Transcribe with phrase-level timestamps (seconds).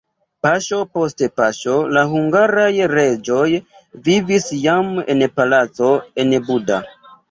[0.45, 3.47] Paŝo post paŝo la hungaraj reĝoj
[4.11, 6.87] vivis jam en palaco en Buda.